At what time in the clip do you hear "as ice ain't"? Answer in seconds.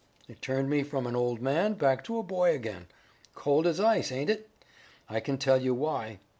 3.67-4.31